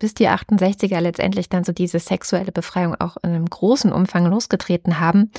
[0.00, 4.98] bis die 68er letztendlich dann so diese sexuelle Befreiung auch in einem großen Umfang losgetreten
[4.98, 5.30] haben,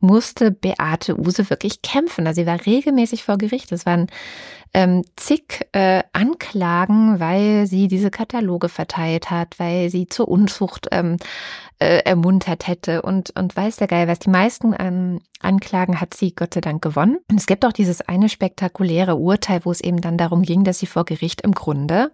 [0.00, 2.26] musste Beate Use wirklich kämpfen.
[2.26, 3.72] Also sie war regelmäßig vor Gericht.
[3.72, 4.08] Es waren
[4.74, 11.16] ähm, zig äh, Anklagen, weil sie diese Kataloge verteilt hat, weil sie zur Unzucht ähm,
[11.78, 14.18] äh, ermuntert hätte und, und weiß der Geil was.
[14.18, 17.18] Die meisten ähm, Anklagen hat sie Gott sei Dank gewonnen.
[17.30, 20.78] Und es gibt auch dieses eine spektakuläre Urteil, wo es eben dann darum ging, dass
[20.78, 22.10] sie vor Gericht im Grunde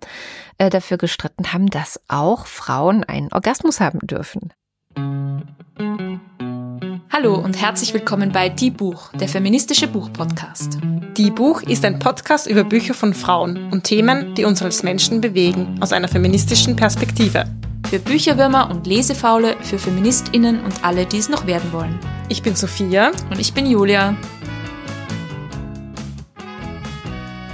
[0.59, 4.53] äh, dafür gestritten haben, dass auch Frauen einen Orgasmus haben dürfen.
[7.11, 10.79] Hallo und herzlich willkommen bei Die Buch, der feministische Buchpodcast.
[11.17, 15.21] Die Buch ist ein Podcast über Bücher von Frauen und Themen, die uns als Menschen
[15.21, 17.45] bewegen, aus einer feministischen Perspektive.
[17.89, 22.01] Für Bücherwürmer und Lesefaule, für FeministInnen und alle, die es noch werden wollen.
[22.29, 23.13] Ich bin Sophia.
[23.31, 24.17] Und ich bin Julia.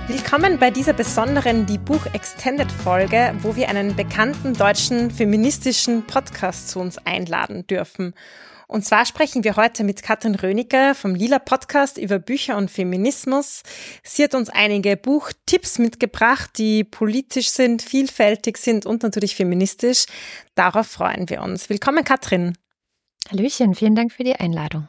[0.09, 6.71] Willkommen bei dieser besonderen Die Buch Extended Folge, wo wir einen bekannten deutschen feministischen Podcast
[6.71, 8.15] zu uns einladen dürfen.
[8.71, 13.65] Und zwar sprechen wir heute mit Katrin Röniger vom Lila Podcast über Bücher und Feminismus.
[14.05, 20.07] Sie hat uns einige Buchtipps mitgebracht, die politisch sind, vielfältig sind und natürlich feministisch.
[20.55, 21.69] Darauf freuen wir uns.
[21.69, 22.57] Willkommen, Katrin.
[23.29, 24.87] Hallöchen, vielen Dank für die Einladung.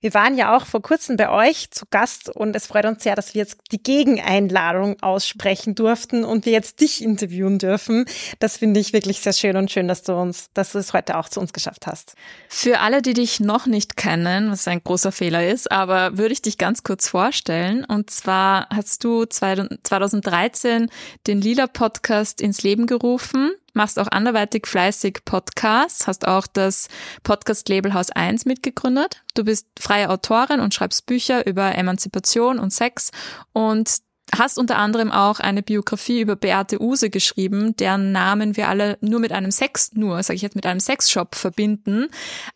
[0.00, 3.16] Wir waren ja auch vor kurzem bei euch zu Gast und es freut uns sehr,
[3.16, 8.04] dass wir jetzt die Gegeneinladung aussprechen durften und wir jetzt dich interviewen dürfen.
[8.38, 11.16] Das finde ich wirklich sehr schön und schön, dass du uns, dass du es heute
[11.16, 12.14] auch zu uns geschafft hast.
[12.48, 16.42] Für alle, die dich noch nicht kennen, was ein großer Fehler ist, aber würde ich
[16.42, 17.84] dich ganz kurz vorstellen.
[17.84, 20.90] Und zwar hast du 2013
[21.26, 26.88] den Lila Podcast ins Leben gerufen machst auch anderweitig fleißig Podcasts, hast auch das
[27.22, 29.22] Podcast-Label Haus 1 mitgegründet.
[29.34, 33.10] Du bist freie Autorin und schreibst Bücher über Emanzipation und Sex
[33.52, 33.98] und
[34.34, 39.20] hast unter anderem auch eine Biografie über Beate Use geschrieben, deren Namen wir alle nur
[39.20, 42.08] mit einem Sex, nur, sage ich jetzt, mit einem Sexshop verbinden.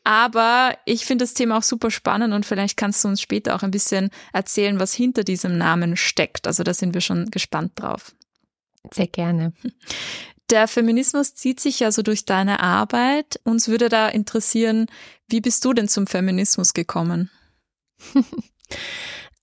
[0.02, 3.62] Aber ich finde das Thema auch super spannend und vielleicht kannst du uns später auch
[3.62, 6.46] ein bisschen erzählen, was hinter diesem Namen steckt.
[6.46, 8.14] Also da sind wir schon gespannt drauf.
[8.92, 9.52] Sehr gerne.
[10.50, 13.40] Der Feminismus zieht sich ja so durch deine Arbeit.
[13.44, 14.86] Uns würde da interessieren,
[15.28, 17.30] wie bist du denn zum Feminismus gekommen?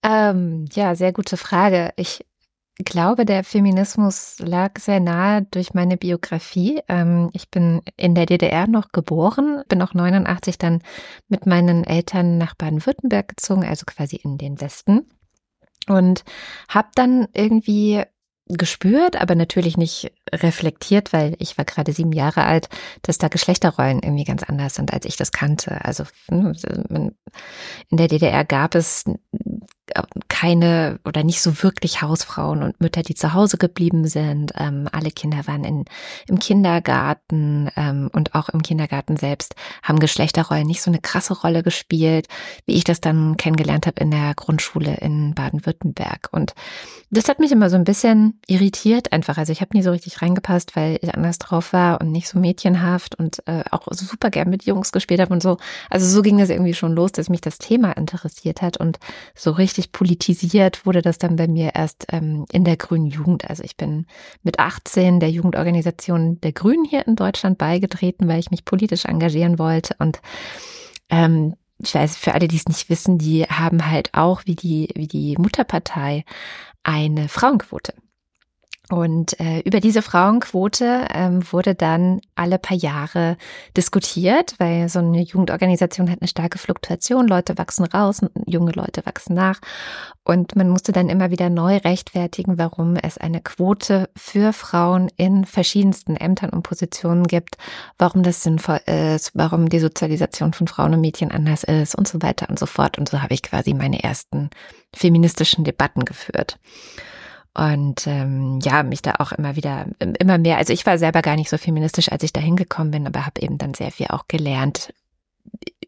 [0.03, 1.93] ähm, ja, sehr gute Frage.
[1.95, 2.25] Ich
[2.83, 6.81] glaube, der Feminismus lag sehr nahe durch meine Biografie.
[6.89, 10.83] Ähm, ich bin in der DDR noch geboren, bin auch 89 dann
[11.29, 15.09] mit meinen Eltern nach Baden-Württemberg gezogen, also quasi in den Westen.
[15.87, 16.25] Und
[16.67, 18.03] habe dann irgendwie
[18.49, 22.69] gespürt, aber natürlich nicht reflektiert, weil ich war gerade sieben Jahre alt,
[23.01, 25.83] dass da Geschlechterrollen irgendwie ganz anders sind, als ich das kannte.
[25.83, 26.53] Also ne,
[27.89, 29.05] in der DDR gab es
[30.27, 34.51] keine oder nicht so wirklich Hausfrauen und Mütter, die zu Hause geblieben sind.
[34.55, 35.85] Ähm, alle Kinder waren in,
[36.27, 41.63] im Kindergarten ähm, und auch im Kindergarten selbst haben Geschlechterrollen nicht so eine krasse Rolle
[41.63, 42.27] gespielt,
[42.65, 46.29] wie ich das dann kennengelernt habe in der Grundschule in Baden-Württemberg.
[46.31, 46.53] Und
[47.09, 49.37] das hat mich immer so ein bisschen irritiert einfach.
[49.37, 52.39] Also ich habe nie so richtig reingepasst, weil ich anders drauf war und nicht so
[52.39, 55.57] mädchenhaft und äh, auch super gern mit Jungs gespielt habe und so.
[55.89, 58.99] Also so ging das irgendwie schon los, dass mich das Thema interessiert hat und
[59.35, 63.49] so richtig richtig politisiert wurde das dann bei mir erst ähm, in der Grünen Jugend.
[63.49, 64.05] Also ich bin
[64.43, 69.59] mit 18 der Jugendorganisation der Grünen hier in Deutschland beigetreten, weil ich mich politisch engagieren
[69.59, 70.21] wollte und
[71.09, 74.89] ähm, ich weiß, für alle, die es nicht wissen, die haben halt auch wie die,
[74.95, 76.25] wie die Mutterpartei
[76.81, 77.93] eine Frauenquote.
[78.89, 83.35] Und äh, über diese Frauenquote ähm, wurde dann alle paar Jahre
[83.75, 87.27] diskutiert, weil so eine Jugendorganisation hat eine starke Fluktuation.
[87.27, 89.59] Leute wachsen raus, junge Leute wachsen nach.
[90.23, 95.43] Und man musste dann immer wieder neu rechtfertigen, warum es eine Quote für Frauen in
[95.43, 97.57] verschiedensten Ämtern und Positionen gibt,
[97.97, 102.21] warum das sinnvoll ist, warum die Sozialisation von Frauen und Mädchen anders ist und so
[102.21, 102.97] weiter und so fort.
[102.97, 104.49] Und so habe ich quasi meine ersten
[104.93, 106.57] feministischen Debatten geführt
[107.57, 109.87] und ähm, ja, mich da auch immer wieder,
[110.19, 113.07] immer mehr, also ich war selber gar nicht so feministisch, als ich da hingekommen bin,
[113.07, 114.93] aber habe eben dann sehr viel auch gelernt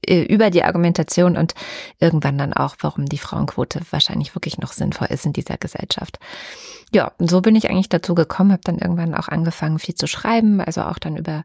[0.07, 1.53] über die Argumentation und
[1.99, 6.17] irgendwann dann auch, warum die Frauenquote wahrscheinlich wirklich noch sinnvoll ist in dieser Gesellschaft.
[6.91, 10.59] Ja, so bin ich eigentlich dazu gekommen, habe dann irgendwann auch angefangen, viel zu schreiben,
[10.59, 11.43] also auch dann über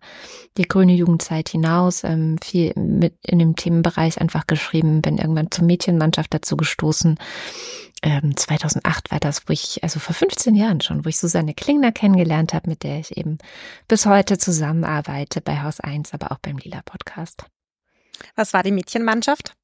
[0.56, 5.66] die grüne Jugendzeit hinaus, ähm, viel mit in dem Themenbereich einfach geschrieben, bin irgendwann zur
[5.66, 7.18] Mädchenmannschaft dazu gestoßen
[8.04, 11.90] 2008 ähm, war das, wo ich, also vor 15 Jahren schon, wo ich Susanne Klingner
[11.90, 13.38] kennengelernt habe, mit der ich eben
[13.88, 17.46] bis heute zusammenarbeite bei Haus 1, aber auch beim Lila Podcast.
[18.36, 19.56] Was war die Mädchenmannschaft?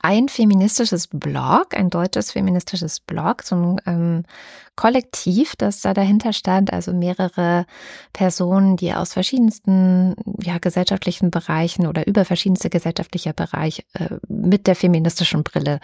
[0.00, 4.24] Ein feministisches Blog, ein deutsches feministisches Blog, so ein ähm,
[4.76, 7.66] Kollektiv, das da dahinter stand, also mehrere
[8.12, 14.76] Personen, die aus verschiedensten ja, gesellschaftlichen Bereichen oder über verschiedenste gesellschaftliche Bereiche äh, mit der
[14.76, 15.80] feministischen Brille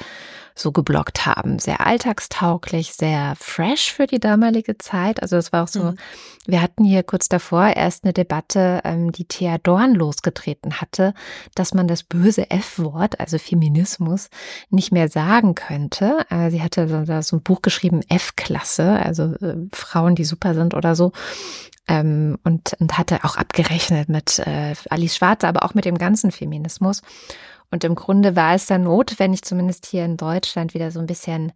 [0.54, 1.58] so geblockt haben.
[1.58, 5.20] Sehr alltagstauglich, sehr fresh für die damalige Zeit.
[5.20, 5.96] Also es war auch so, mhm.
[6.46, 11.14] wir hatten hier kurz davor erst eine Debatte, ähm, die Thea Dorn losgetreten hatte,
[11.56, 14.03] dass man das böse F-Wort, also Feminismus,
[14.70, 16.26] nicht mehr sagen könnte.
[16.30, 16.88] Äh, sie hatte
[17.22, 21.12] so, ein Buch geschrieben, F-Klasse, also äh, Frauen, die super sind oder so.
[21.86, 26.30] Ähm, und, und hatte auch abgerechnet mit äh, Alice Schwarze, aber auch mit dem ganzen
[26.30, 27.02] Feminismus.
[27.70, 31.52] Und im Grunde war es dann notwendig, zumindest hier in Deutschland, wieder so ein bisschen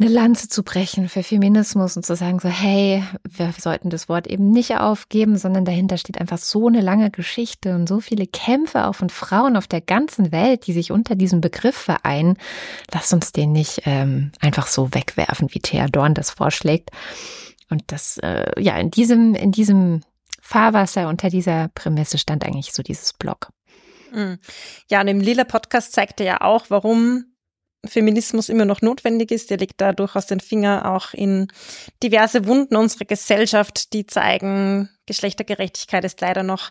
[0.00, 4.26] eine Lanze zu brechen für Feminismus und zu sagen so, hey, wir sollten das Wort
[4.26, 8.86] eben nicht aufgeben, sondern dahinter steht einfach so eine lange Geschichte und so viele Kämpfe
[8.86, 12.36] auch von Frauen auf der ganzen Welt, die sich unter diesem Begriff vereinen.
[12.92, 16.90] Lass uns den nicht ähm, einfach so wegwerfen, wie Thea Dorn das vorschlägt.
[17.70, 20.00] Und das, äh, ja, in diesem, in diesem
[20.40, 23.50] Fahrwasser unter dieser Prämisse stand eigentlich so dieses Blog.
[24.12, 24.38] Mhm.
[24.90, 27.26] Ja, und im Lila Podcast zeigt er ja auch, warum
[27.88, 29.50] Feminismus immer noch notwendig ist.
[29.50, 31.48] Der legt da durchaus den Finger auch in
[32.02, 36.70] diverse Wunden unserer Gesellschaft, die zeigen, Geschlechtergerechtigkeit ist leider noch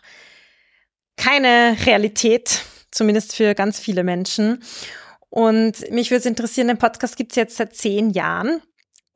[1.16, 4.62] keine Realität, zumindest für ganz viele Menschen.
[5.30, 8.60] Und mich würde es interessieren, den Podcast gibt es jetzt seit zehn Jahren.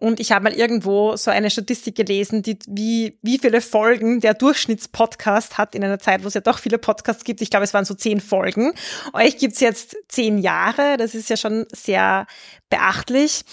[0.00, 4.32] Und ich habe mal irgendwo so eine Statistik gelesen, die, wie, wie viele Folgen der
[4.32, 7.42] Durchschnittspodcast hat in einer Zeit, wo es ja doch viele Podcasts gibt.
[7.42, 8.72] Ich glaube, es waren so zehn Folgen.
[9.12, 10.98] Euch gibt's jetzt zehn Jahre.
[10.98, 12.28] Das ist ja schon sehr
[12.70, 13.44] beachtlich.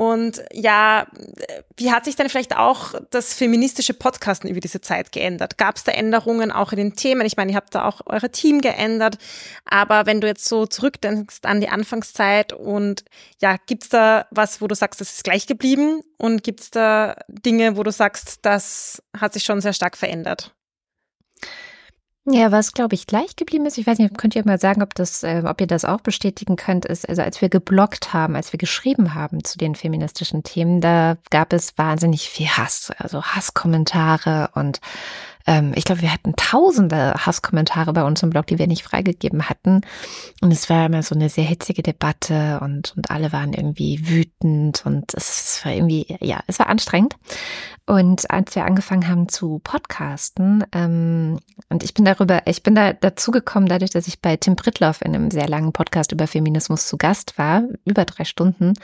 [0.00, 1.06] Und ja,
[1.76, 5.58] wie hat sich dann vielleicht auch das feministische Podcasten über diese Zeit geändert?
[5.58, 7.26] Gab es da Änderungen auch in den Themen?
[7.26, 9.18] Ich meine, ihr habt da auch euer Team geändert,
[9.66, 13.04] aber wenn du jetzt so zurückdenkst an die Anfangszeit und
[13.42, 17.76] ja, gibt's da was, wo du sagst, das ist gleich geblieben und gibt's da Dinge,
[17.76, 20.54] wo du sagst, das hat sich schon sehr stark verändert?
[22.26, 24.94] Ja, was glaube ich gleich geblieben ist, ich weiß nicht, könnt ihr mal sagen, ob
[24.94, 28.52] das, äh, ob ihr das auch bestätigen könnt, ist, also als wir geblockt haben, als
[28.52, 34.50] wir geschrieben haben zu den feministischen Themen, da gab es wahnsinnig viel Hass, also Hasskommentare
[34.54, 34.80] und
[35.46, 39.48] ähm, ich glaube, wir hatten tausende Hasskommentare bei uns im Blog, die wir nicht freigegeben
[39.48, 39.80] hatten.
[40.40, 44.84] Und es war immer so eine sehr hitzige Debatte und, und alle waren irgendwie wütend
[44.84, 47.16] und es war irgendwie, ja, es war anstrengend.
[47.90, 51.40] Und als wir angefangen haben zu podcasten, ähm,
[51.70, 55.02] und ich bin darüber, ich bin da dazu gekommen, dadurch, dass ich bei Tim Pritloff
[55.02, 58.74] in einem sehr langen Podcast über Feminismus zu Gast war, über drei Stunden,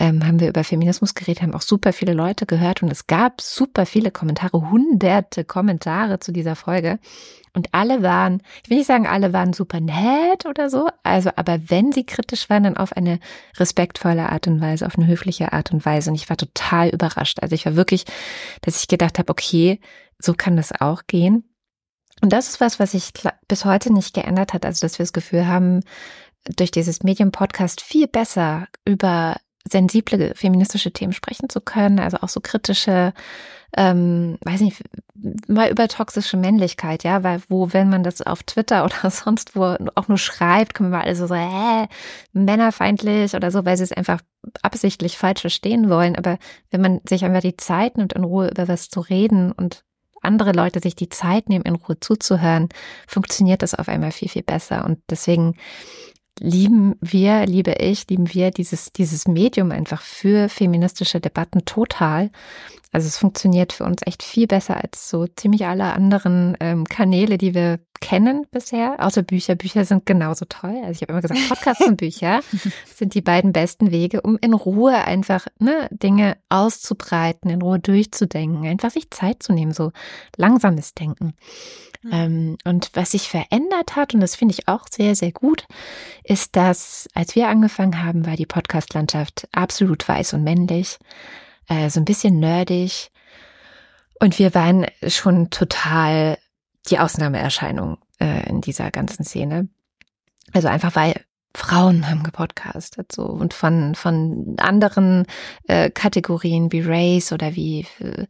[0.00, 3.40] ähm, haben wir über Feminismus geredet, haben auch super viele Leute gehört und es gab
[3.40, 6.98] super viele Kommentare, hunderte Kommentare zu dieser Folge.
[7.52, 11.58] Und alle waren, ich will nicht sagen, alle waren super nett oder so, also, aber
[11.68, 13.18] wenn sie kritisch waren, dann auf eine
[13.58, 16.10] respektvolle Art und Weise, auf eine höfliche Art und Weise.
[16.10, 17.40] Und ich war total überrascht.
[17.42, 18.04] Also ich war wirklich,
[18.62, 19.80] dass ich gedacht habe, okay,
[20.18, 21.44] so kann das auch gehen.
[22.20, 23.12] Und das ist was, was sich
[23.48, 24.66] bis heute nicht geändert hat.
[24.66, 25.80] Also, dass wir das Gefühl haben,
[26.56, 29.36] durch dieses Medium-Podcast viel besser über
[29.68, 33.12] sensible feministische Themen sprechen zu können, also auch so kritische,
[33.76, 34.82] ähm, weiß nicht,
[35.48, 39.76] mal über toxische Männlichkeit, ja, weil wo, wenn man das auf Twitter oder sonst wo
[39.94, 41.86] auch nur schreibt, kommen wir alle so, so hä,
[42.32, 44.20] männerfeindlich oder so, weil sie es einfach
[44.62, 46.16] absichtlich falsch verstehen wollen.
[46.16, 46.38] Aber
[46.70, 49.84] wenn man sich einfach die Zeit nimmt, in Ruhe über was zu reden und
[50.22, 52.68] andere Leute sich die Zeit nehmen, in Ruhe zuzuhören,
[53.06, 54.84] funktioniert das auf einmal viel, viel besser.
[54.84, 55.54] Und deswegen
[56.38, 62.30] lieben wir, liebe ich, lieben wir dieses, dieses Medium einfach für feministische Debatten total.
[62.92, 67.38] Also es funktioniert für uns echt viel besser als so ziemlich alle anderen ähm, Kanäle,
[67.38, 69.54] die wir kennen bisher, außer Bücher.
[69.54, 70.76] Bücher sind genauso toll.
[70.82, 72.40] Also ich habe immer gesagt, Podcasts und Bücher
[72.94, 78.66] sind die beiden besten Wege, um in Ruhe einfach ne, Dinge auszubreiten, in Ruhe durchzudenken,
[78.66, 79.92] einfach sich Zeit zu nehmen, so
[80.36, 81.34] langsames Denken.
[82.02, 82.10] Mhm.
[82.12, 85.66] Ähm, und was sich verändert hat, und das finde ich auch sehr, sehr gut,
[86.24, 90.98] ist, dass als wir angefangen haben, war die Podcast-Landschaft absolut weiß und männlich
[91.70, 93.10] äh, so ein bisschen nerdig.
[94.18, 96.36] Und wir waren schon total
[96.88, 99.68] die Ausnahmeerscheinung äh, in dieser ganzen Szene.
[100.52, 101.14] Also einfach weil
[101.54, 105.26] Frauen haben gepodcastet so und von von anderen
[105.66, 108.26] äh, Kategorien wie Race oder wie äh,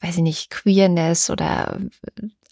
[0.00, 1.78] weiß ich nicht Queerness oder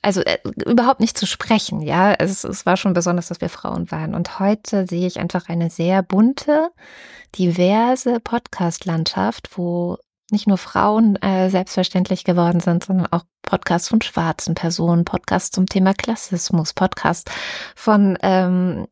[0.02, 2.12] also äh, überhaupt nicht zu sprechen, ja.
[2.14, 4.14] Es, es war schon besonders, dass wir Frauen waren.
[4.14, 6.70] Und heute sehe ich einfach eine sehr bunte,
[7.36, 9.98] diverse Podcast-Landschaft, wo
[10.32, 15.66] nicht nur Frauen äh, selbstverständlich geworden sind, sondern auch Podcasts von schwarzen Personen, Podcasts zum
[15.66, 17.30] Thema Klassismus, Podcasts
[17.74, 18.86] von ähm,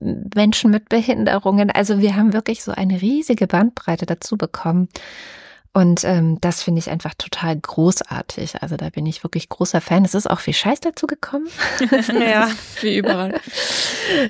[0.00, 1.70] Menschen mit Behinderungen.
[1.70, 4.88] Also wir haben wirklich so eine riesige Bandbreite dazu bekommen.
[5.72, 8.62] Und ähm, das finde ich einfach total großartig.
[8.62, 10.04] Also da bin ich wirklich großer Fan.
[10.04, 11.48] Es ist auch viel Scheiß dazu gekommen.
[12.08, 13.40] ja, wie überall.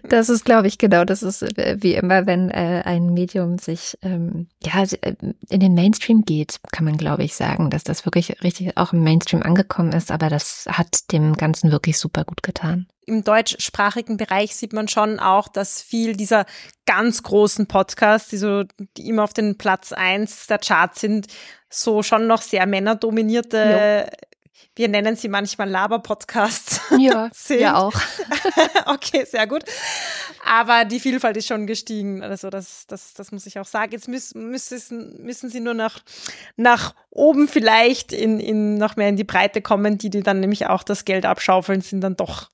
[0.02, 3.96] Das ist, glaube ich, genau, das ist äh, wie immer, wenn äh, ein Medium sich
[4.02, 5.14] ähm, ja äh,
[5.48, 9.04] in den Mainstream geht, kann man, glaube ich, sagen, dass das wirklich richtig auch im
[9.04, 10.10] Mainstream angekommen ist.
[10.10, 15.18] Aber das hat dem Ganzen wirklich super gut getan im deutschsprachigen Bereich sieht man schon
[15.18, 16.46] auch, dass viel dieser
[16.86, 18.64] ganz großen Podcasts, die so,
[18.96, 21.26] die immer auf den Platz eins der Charts sind,
[21.70, 24.27] so schon noch sehr männerdominierte jo
[24.78, 26.80] wir nennen sie manchmal Laber-Podcasts.
[26.98, 27.94] Ja, ja auch.
[28.86, 29.64] okay, sehr gut.
[30.46, 32.22] Aber die Vielfalt ist schon gestiegen.
[32.22, 33.90] Also das, das, das muss ich auch sagen.
[33.90, 35.98] Jetzt müssen, müssen, müssen sie nur nach,
[36.56, 40.66] nach oben vielleicht in, in noch mehr in die Breite kommen, die, die dann nämlich
[40.66, 42.50] auch das Geld abschaufeln, sind dann doch,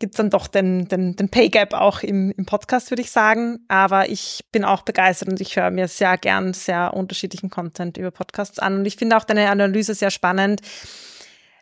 [0.00, 3.64] gibt's dann doch den, den, den Pay Gap auch im, im Podcast, würde ich sagen.
[3.68, 8.10] Aber ich bin auch begeistert und ich höre mir sehr gern sehr unterschiedlichen Content über
[8.10, 8.80] Podcasts an.
[8.80, 10.62] Und ich finde auch deine Analyse sehr spannend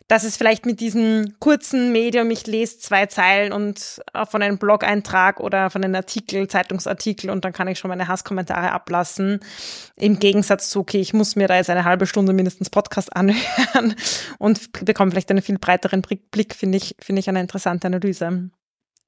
[0.08, 5.38] dass es vielleicht mit diesem kurzen Medium, ich lese zwei Zeilen und von einem Blog-Eintrag
[5.38, 9.40] oder von einem Artikel, Zeitungsartikel und dann kann ich schon meine Hasskommentare ablassen.
[9.96, 13.94] Im Gegensatz zu, okay, ich muss mir da jetzt eine halbe Stunde mindestens Podcast anhören
[14.38, 18.50] und bekomme vielleicht einen viel breiteren Blick, finde ich, finde ich eine interessante Analyse.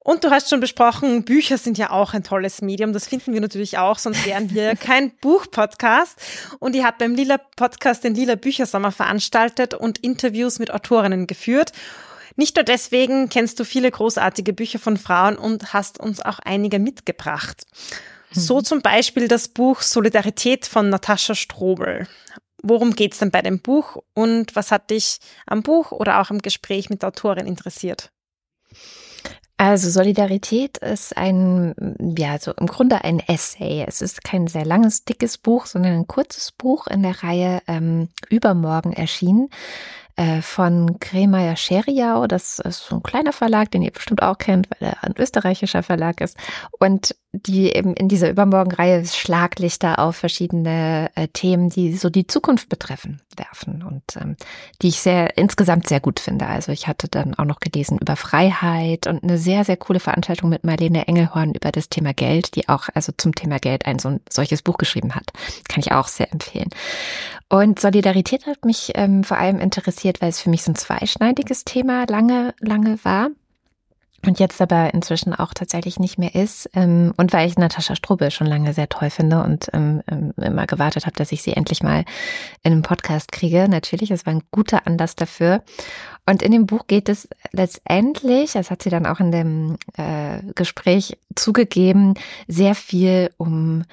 [0.02, 2.94] Und du hast schon besprochen, Bücher sind ja auch ein tolles Medium.
[2.94, 6.18] Das finden wir natürlich auch, sonst wären wir kein Buchpodcast.
[6.58, 11.72] Und ihr habt beim Lila Podcast den Lila Büchersommer veranstaltet und Interviews mit Autorinnen geführt.
[12.36, 16.78] Nicht nur deswegen kennst du viele großartige Bücher von Frauen und hast uns auch einige
[16.78, 17.66] mitgebracht.
[18.32, 18.64] So mhm.
[18.64, 22.08] zum Beispiel das Buch Solidarität von Natascha Strobel.
[22.62, 26.40] Worum geht's denn bei dem Buch und was hat dich am Buch oder auch im
[26.40, 28.10] Gespräch mit der Autorin interessiert?
[29.60, 31.74] Also Solidarität ist ein,
[32.16, 33.84] ja, so im Grunde ein Essay.
[33.86, 38.08] Es ist kein sehr langes, dickes Buch, sondern ein kurzes Buch in der Reihe ähm,
[38.30, 39.50] Übermorgen erschienen.
[40.20, 42.26] Äh, von Kremeyer Scheriau.
[42.26, 45.82] Das ist so ein kleiner Verlag, den ihr bestimmt auch kennt, weil er ein österreichischer
[45.82, 46.36] Verlag ist.
[46.78, 52.68] Und die eben in dieser Übermorgenreihe Schlaglichter auf verschiedene äh, Themen, die so die Zukunft
[52.68, 54.36] betreffen, werfen und ähm,
[54.82, 56.46] die ich sehr insgesamt sehr gut finde.
[56.46, 60.50] Also ich hatte dann auch noch gelesen über Freiheit und eine sehr, sehr coole Veranstaltung
[60.50, 64.08] mit Marlene Engelhorn über das Thema Geld, die auch also zum Thema Geld ein so
[64.08, 65.32] ein solches Buch geschrieben hat.
[65.68, 66.68] Kann ich auch sehr empfehlen.
[67.48, 71.64] Und Solidarität hat mich ähm, vor allem interessiert, weil es für mich so ein zweischneidiges
[71.64, 73.30] Thema lange, lange war
[74.26, 76.68] und jetzt aber inzwischen auch tatsächlich nicht mehr ist.
[76.74, 80.66] Ähm, und weil ich Natascha Strubel schon lange sehr toll finde und ähm, ähm, immer
[80.66, 82.04] gewartet habe, dass ich sie endlich mal
[82.62, 83.68] in einem Podcast kriege.
[83.68, 85.62] Natürlich, es war ein guter Anlass dafür.
[86.26, 90.42] Und in dem Buch geht es letztendlich, das hat sie dann auch in dem äh,
[90.54, 92.14] Gespräch zugegeben,
[92.46, 93.84] sehr viel um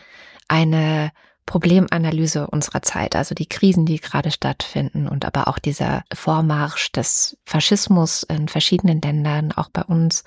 [0.47, 1.11] eine
[1.47, 7.37] Problemanalyse unserer Zeit, also die Krisen, die gerade stattfinden und aber auch dieser Vormarsch des
[7.45, 10.25] Faschismus in verschiedenen Ländern, auch bei uns,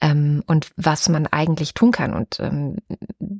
[0.00, 2.12] ähm, und was man eigentlich tun kann.
[2.12, 2.76] Und ähm,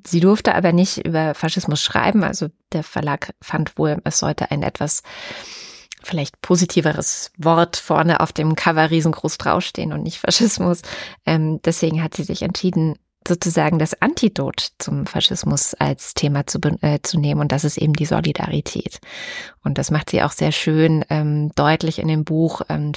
[0.06, 4.62] sie durfte aber nicht über Faschismus schreiben, also der Verlag fand wohl, es sollte ein
[4.62, 5.02] etwas
[6.04, 10.82] vielleicht positiveres Wort vorne auf dem Cover riesengroß draufstehen und nicht Faschismus.
[11.26, 12.94] Ähm, deswegen hat sie sich entschieden,
[13.28, 17.92] sozusagen das Antidot zum Faschismus als Thema zu, äh, zu nehmen und das ist eben
[17.92, 19.00] die Solidarität.
[19.62, 22.62] Und das macht sie auch sehr schön ähm, deutlich in dem Buch.
[22.68, 22.92] Ähm,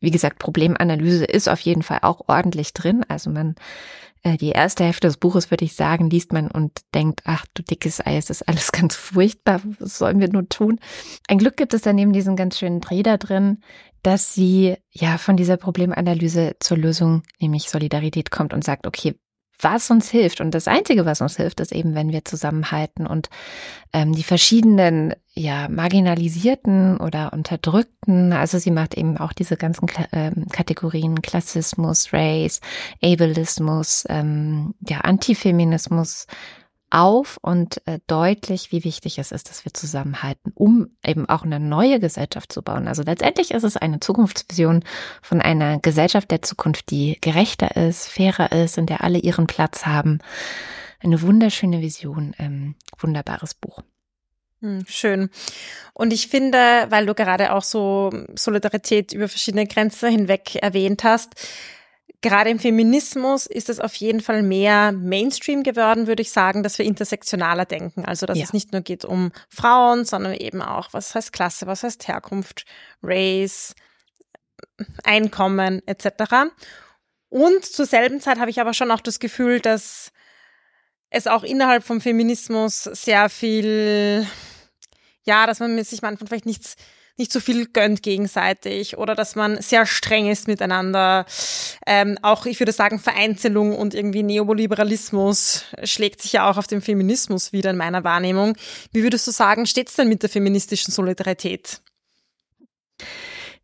[0.00, 3.04] wie gesagt, Problemanalyse ist auf jeden Fall auch ordentlich drin.
[3.08, 3.54] Also man,
[4.22, 7.62] äh, die erste Hälfte des Buches, würde ich sagen, liest man und denkt, ach du
[7.62, 10.78] dickes Ei, es ist alles ganz furchtbar, was sollen wir nur tun?
[11.28, 13.62] Ein Glück gibt es daneben diesen ganz schönen Dreh da drin,
[14.02, 19.14] dass sie ja von dieser Problemanalyse zur Lösung, nämlich Solidarität kommt und sagt, okay,
[19.60, 20.40] was uns hilft.
[20.40, 23.28] Und das Einzige, was uns hilft, ist eben, wenn wir zusammenhalten und
[23.92, 30.46] ähm, die verschiedenen, ja, marginalisierten oder unterdrückten, also sie macht eben auch diese ganzen ähm,
[30.52, 32.60] Kategorien Klassismus, Race,
[33.02, 36.26] Ableismus, ähm, ja, Antifeminismus,
[36.90, 41.58] auf und äh, deutlich, wie wichtig es ist, dass wir zusammenhalten, um eben auch eine
[41.58, 42.86] neue Gesellschaft zu bauen.
[42.86, 44.84] Also letztendlich ist es eine Zukunftsvision
[45.22, 49.86] von einer Gesellschaft der Zukunft, die gerechter ist, fairer ist, in der alle ihren Platz
[49.86, 50.20] haben.
[51.02, 53.82] Eine wunderschöne Vision, ähm, wunderbares Buch.
[54.60, 55.28] Hm, schön.
[55.92, 61.34] Und ich finde, weil du gerade auch so Solidarität über verschiedene Grenzen hinweg erwähnt hast,
[62.24, 66.78] Gerade im Feminismus ist es auf jeden Fall mehr Mainstream geworden, würde ich sagen, dass
[66.78, 68.06] wir intersektionaler denken.
[68.06, 68.44] Also, dass ja.
[68.44, 72.64] es nicht nur geht um Frauen, sondern eben auch, was heißt Klasse, was heißt Herkunft,
[73.02, 73.74] Race,
[75.02, 76.54] Einkommen etc.
[77.28, 80.10] Und zur selben Zeit habe ich aber schon auch das Gefühl, dass
[81.10, 84.26] es auch innerhalb vom Feminismus sehr viel,
[85.24, 86.76] ja, dass man sich manchmal vielleicht nichts
[87.16, 91.26] nicht so viel gönnt gegenseitig oder dass man sehr streng ist miteinander.
[91.86, 96.80] Ähm, auch, ich würde sagen, Vereinzelung und irgendwie Neoliberalismus schlägt sich ja auch auf den
[96.80, 98.56] Feminismus wieder in meiner Wahrnehmung.
[98.92, 101.80] Wie würdest du sagen, steht es denn mit der feministischen Solidarität?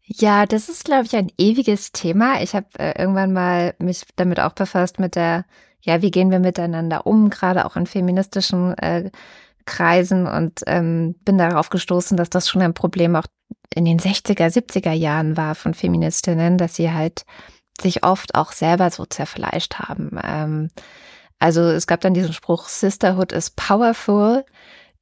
[0.06, 2.42] Ja, das ist, glaube ich, ein ewiges Thema.
[2.42, 5.44] Ich habe äh, irgendwann mal mich damit auch befasst mit der,
[5.82, 9.10] ja, wie gehen wir miteinander um, gerade auch in feministischen äh,
[9.70, 13.26] Kreisen und ähm, bin darauf gestoßen, dass das schon ein Problem auch
[13.72, 17.24] in den 60er, 70er Jahren war von Feministinnen, dass sie halt
[17.80, 20.18] sich oft auch selber so zerfleischt haben.
[20.22, 20.70] Ähm,
[21.38, 24.44] also es gab dann diesen Spruch, Sisterhood is powerful,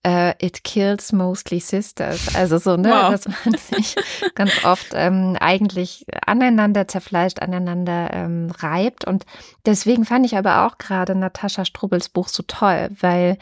[0.09, 2.35] uh, it kills mostly sisters.
[2.35, 3.11] Also so, ne, wow.
[3.11, 3.95] dass man sich
[4.35, 9.05] ganz oft ähm, eigentlich aneinander zerfleischt, aneinander ähm, reibt.
[9.05, 9.27] Und
[9.67, 13.37] deswegen fand ich aber auch gerade Natascha Strubels Buch so toll, weil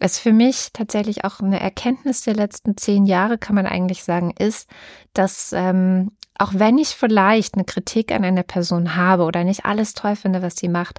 [0.00, 4.32] es für mich tatsächlich auch eine Erkenntnis der letzten zehn Jahre, kann man eigentlich sagen,
[4.38, 4.68] ist,
[5.14, 9.94] dass ähm, auch wenn ich vielleicht eine Kritik an einer Person habe oder nicht alles
[9.94, 10.98] toll finde, was sie macht,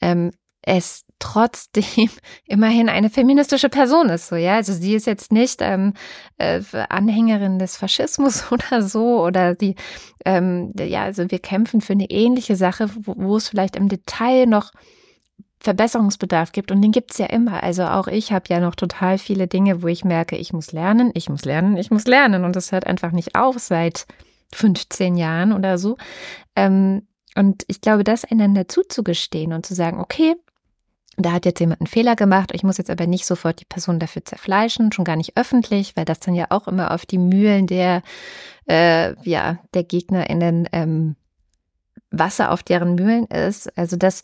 [0.00, 1.84] ähm, es trotzdem
[2.46, 4.28] immerhin eine feministische Person ist.
[4.28, 5.94] So, ja, also sie ist jetzt nicht ähm,
[6.38, 9.76] äh, Anhängerin des Faschismus oder so oder sie,
[10.24, 14.46] ähm, ja, also wir kämpfen für eine ähnliche Sache, wo, wo es vielleicht im Detail
[14.46, 14.72] noch
[15.60, 17.62] Verbesserungsbedarf gibt und den gibt es ja immer.
[17.62, 21.12] Also auch ich habe ja noch total viele Dinge, wo ich merke, ich muss lernen,
[21.14, 24.06] ich muss lernen, ich muss lernen und das hört einfach nicht auf seit
[24.54, 25.96] 15 Jahren oder so.
[26.56, 30.34] Ähm, und ich glaube, das einander zuzugestehen und zu sagen, okay,
[31.16, 32.50] da hat jetzt jemand einen Fehler gemacht.
[32.54, 36.04] Ich muss jetzt aber nicht sofort die Person dafür zerfleischen, schon gar nicht öffentlich, weil
[36.04, 38.02] das dann ja auch immer auf die Mühlen der,
[38.68, 41.16] äh, ja, der GegnerInnen ähm,
[42.10, 43.76] Wasser auf deren Mühlen ist.
[43.76, 44.22] Also das,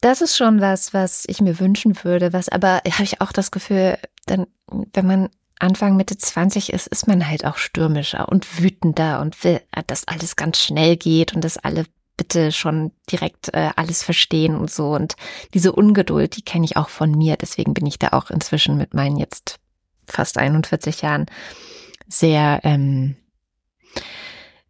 [0.00, 2.32] das ist schon was, was ich mir wünschen würde.
[2.32, 4.46] Was aber habe ich auch das Gefühl, dann,
[4.92, 5.28] wenn man
[5.60, 10.36] Anfang Mitte 20 ist, ist man halt auch stürmischer und wütender und will, dass alles
[10.36, 11.84] ganz schnell geht und dass alle
[12.18, 14.90] bitte schon direkt äh, alles verstehen und so.
[14.90, 15.16] Und
[15.54, 17.38] diese Ungeduld, die kenne ich auch von mir.
[17.38, 19.58] Deswegen bin ich da auch inzwischen mit meinen jetzt
[20.06, 21.24] fast 41 Jahren
[22.06, 23.16] sehr, ähm,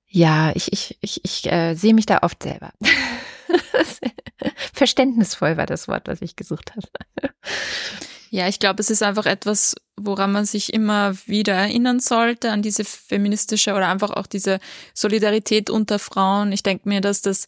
[0.06, 2.70] ja, ich, ich, ich, ich äh, sehe mich da oft selber.
[4.72, 7.34] Verständnisvoll war das Wort, was ich gesucht habe.
[8.30, 12.62] Ja, ich glaube, es ist einfach etwas, woran man sich immer wieder erinnern sollte, an
[12.62, 14.60] diese feministische oder einfach auch diese
[14.94, 16.52] Solidarität unter Frauen.
[16.52, 17.46] Ich denke mir, dass das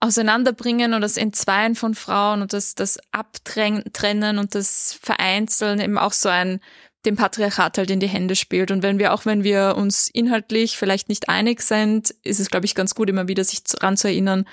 [0.00, 6.12] Auseinanderbringen und das Entzweien von Frauen und das, das Abtrennen und das Vereinzeln eben auch
[6.12, 6.60] so ein
[7.04, 8.70] dem Patriarchat halt in die Hände spielt.
[8.70, 12.66] Und wenn wir, auch wenn wir uns inhaltlich vielleicht nicht einig sind, ist es, glaube
[12.66, 14.44] ich, ganz gut, immer wieder sich daran zu erinnern,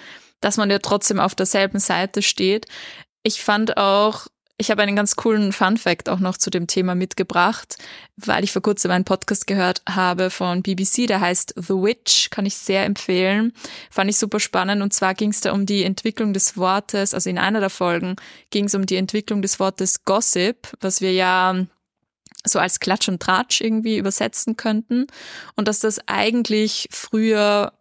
[0.42, 2.66] dass man ja trotzdem auf derselben Seite steht.
[3.24, 4.28] Ich fand auch
[4.60, 7.78] ich habe einen ganz coolen Fun Fact auch noch zu dem Thema mitgebracht,
[8.18, 12.46] weil ich vor kurzem einen Podcast gehört habe von BBC, der heißt The Witch, kann
[12.46, 13.54] ich sehr empfehlen.
[13.90, 17.30] Fand ich super spannend und zwar ging es da um die Entwicklung des Wortes, also
[17.30, 18.18] in einer der Folgen
[18.50, 21.66] ging es um die Entwicklung des Wortes Gossip, was wir ja
[22.46, 25.08] so als Klatsch und Tratsch irgendwie übersetzen könnten
[25.56, 27.72] und dass das eigentlich früher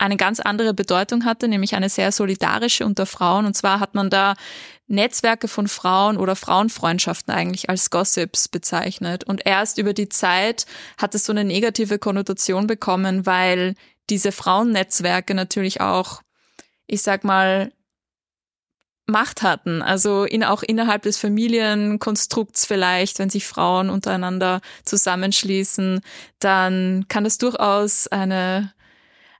[0.00, 3.44] eine ganz andere Bedeutung hatte, nämlich eine sehr solidarische unter Frauen.
[3.44, 4.34] Und zwar hat man da
[4.86, 9.24] Netzwerke von Frauen oder Frauenfreundschaften eigentlich als Gossips bezeichnet.
[9.24, 10.64] Und erst über die Zeit
[10.96, 13.74] hat es so eine negative Konnotation bekommen, weil
[14.08, 16.22] diese Frauennetzwerke natürlich auch,
[16.86, 17.70] ich sag mal,
[19.06, 19.82] Macht hatten.
[19.82, 26.00] Also in, auch innerhalb des Familienkonstrukts vielleicht, wenn sich Frauen untereinander zusammenschließen,
[26.38, 28.72] dann kann das durchaus eine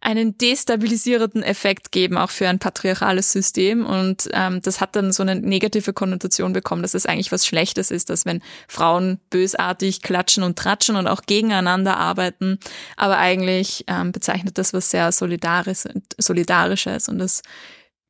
[0.00, 3.84] einen destabilisierenden Effekt geben, auch für ein patriarchales System.
[3.84, 7.90] Und ähm, das hat dann so eine negative Konnotation bekommen, dass es eigentlich was Schlechtes
[7.90, 12.58] ist, dass wenn Frauen bösartig klatschen und tratschen und auch gegeneinander arbeiten,
[12.96, 15.86] aber eigentlich ähm, bezeichnet das was sehr Solidaris
[16.18, 17.08] Solidarisches.
[17.08, 17.42] Und das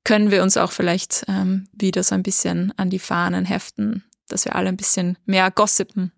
[0.05, 4.45] können wir uns auch vielleicht ähm, wieder so ein bisschen an die Fahnen heften, dass
[4.45, 6.13] wir alle ein bisschen mehr gossipen.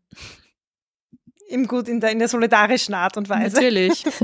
[1.49, 3.57] Im Gut, in der, in der solidarischen Art und Weise.
[3.57, 4.05] Natürlich.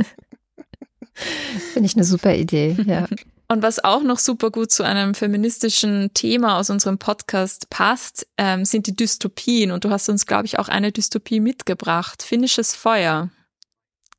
[1.73, 3.07] Finde ich eine super Idee, ja.
[3.51, 8.67] Und was auch noch super gut zu einem feministischen Thema aus unserem Podcast passt, ähm,
[8.67, 9.71] sind die Dystopien.
[9.71, 12.23] Und du hast uns, glaube ich, auch eine Dystopie mitgebracht.
[12.23, 13.31] Finnisches Feuer.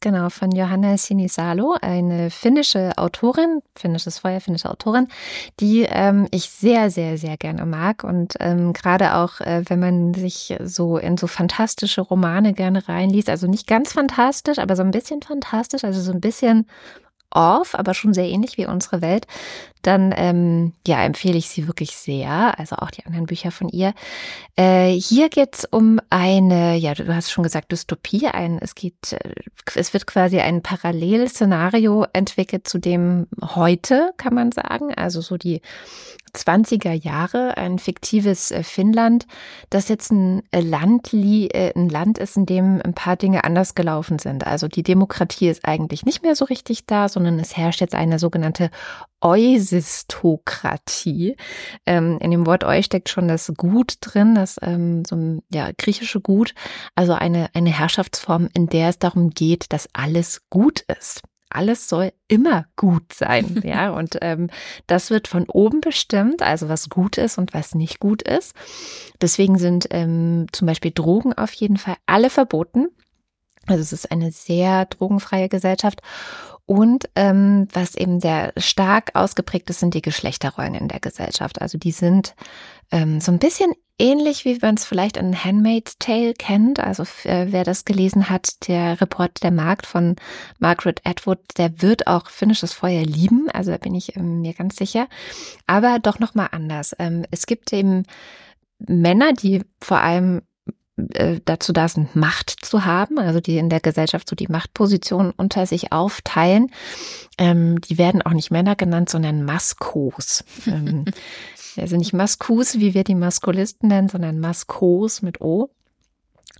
[0.02, 5.10] Genau, von Johanna Sinisalo, eine finnische Autorin, finnisches Feuer, finnische Autorin,
[5.60, 8.06] die ähm, ich sehr, sehr, sehr gerne mag.
[8.06, 13.30] Und ähm, gerade auch, äh, wenn man sich so in so fantastische Romane gerne reinliest,
[13.30, 16.66] also nicht ganz fantastisch, aber so ein bisschen fantastisch, also so ein bisschen
[17.32, 19.28] off, aber schon sehr ähnlich wie unsere Welt,
[19.82, 23.94] dann ähm, ja, empfehle ich sie wirklich sehr, also auch die anderen Bücher von ihr.
[24.58, 28.28] Äh, hier geht's um eine, ja, du hast schon gesagt, Dystopie.
[28.28, 29.34] Ein, es geht, äh,
[29.76, 34.94] es wird quasi ein Parallelszenario entwickelt zu dem heute, kann man sagen.
[34.96, 35.62] Also so die
[36.34, 39.26] 20er Jahre, ein fiktives äh, Finnland,
[39.70, 44.20] das jetzt ein äh, Land, ein Land ist, in dem ein paar Dinge anders gelaufen
[44.20, 44.46] sind.
[44.46, 48.18] Also die Demokratie ist eigentlich nicht mehr so richtig da, sondern es herrscht jetzt eine
[48.18, 48.72] sogenannte
[49.20, 51.36] Eusistokratie.
[51.86, 55.72] Ähm, in dem Wort Eu steckt schon das Gut drin, das ähm, so ein ja,
[55.78, 56.54] griechische Gut,
[56.96, 62.14] also eine, eine Herrschaftsform, in der es darum geht, dass alles gut ist alles soll
[62.28, 63.90] immer gut sein, ja.
[63.90, 64.52] Und ähm,
[64.86, 68.54] das wird von oben bestimmt, also was gut ist und was nicht gut ist.
[69.20, 72.90] Deswegen sind ähm, zum Beispiel Drogen auf jeden Fall alle verboten.
[73.66, 76.04] Also es ist eine sehr drogenfreie Gesellschaft.
[76.70, 81.64] Und ähm, was eben sehr stark ausgeprägt ist, sind die Geschlechterrollen in der Gesellschaft.
[81.64, 82.36] Also die sind
[82.92, 86.80] ähm, so ein bisschen ähnlich, wie man es vielleicht in Handmaid's Tale kennt.
[86.80, 90.16] Also äh, wer das gelesen hat, der Report der Markt von
[90.60, 93.50] Margaret Atwood, der wird auch finnisches Feuer lieben.
[93.50, 95.08] Also da bin ich ähm, mir ganz sicher.
[95.66, 96.96] Aber doch noch mal anders.
[97.00, 98.04] Ähm, es gibt eben
[98.78, 100.44] Männer, die vor allem
[101.14, 105.32] äh, dazu da sind, Macht zu haben, also die in der Gesellschaft so die Machtpositionen
[105.36, 106.72] unter sich aufteilen.
[107.38, 110.44] Ähm, die werden auch nicht Männer genannt, sondern Maskos.
[110.68, 111.06] ähm,
[111.78, 115.70] also nicht Maskus, wie wir die Maskulisten nennen, sondern Maskos mit O.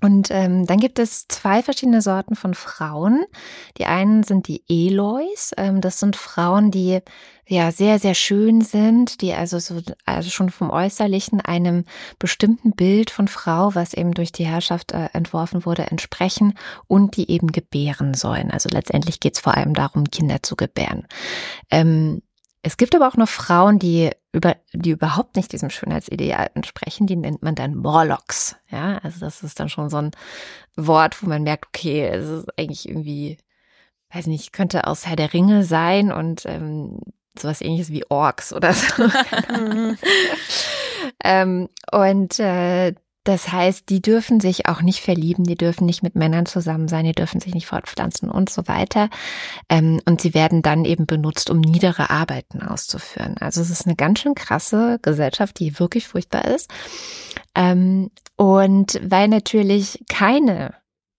[0.02, 3.26] Und ähm, dann gibt es zwei verschiedene Sorten von Frauen.
[3.78, 5.52] Die einen sind die Eloys.
[5.58, 7.00] Ähm, das sind Frauen, die
[7.48, 11.84] ja sehr, sehr schön sind, die also so, also schon vom Äußerlichen einem
[12.20, 16.54] bestimmten Bild von Frau, was eben durch die Herrschaft äh, entworfen wurde, entsprechen
[16.88, 18.52] und die eben gebären sollen.
[18.52, 21.08] Also letztendlich geht es vor allem darum, Kinder zu gebären.
[21.72, 22.22] Ähm,
[22.62, 27.16] es gibt aber auch noch Frauen, die über, die überhaupt nicht diesem Schönheitsideal entsprechen, die
[27.16, 28.56] nennt man dann Morlocks.
[28.70, 30.12] Ja, also das ist dann schon so ein
[30.76, 33.38] Wort, wo man merkt, okay, es ist eigentlich irgendwie,
[34.14, 37.00] weiß nicht, könnte aus Herr der Ringe sein und ähm,
[37.38, 39.04] sowas ähnliches wie Orks oder so.
[39.50, 39.98] Mhm.
[41.24, 42.94] ähm, und äh,
[43.30, 47.06] das heißt, die dürfen sich auch nicht verlieben, die dürfen nicht mit Männern zusammen sein,
[47.06, 49.08] die dürfen sich nicht fortpflanzen und so weiter.
[49.70, 53.36] Ähm, und sie werden dann eben benutzt, um niedere Arbeiten auszuführen.
[53.40, 56.72] Also es ist eine ganz schön krasse Gesellschaft, die wirklich furchtbar ist.
[57.54, 60.74] Ähm, und weil natürlich keine